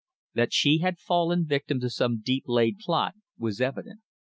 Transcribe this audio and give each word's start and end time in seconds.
That 0.33 0.51
she 0.51 0.79
had 0.79 0.97
fallen 0.97 1.45
victim 1.45 1.79
to 1.81 1.89
some 1.91 2.21
deep 2.21 2.45
laid 2.47 2.79
plot 2.79 3.13
was 3.37 3.61
evident. 3.61 4.01